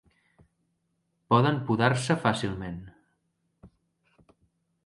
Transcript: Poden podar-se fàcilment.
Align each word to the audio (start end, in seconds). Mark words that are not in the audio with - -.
Poden 1.33 1.59
podar-se 1.69 2.17
fàcilment. 2.25 2.81